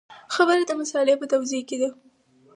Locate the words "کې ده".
1.69-1.89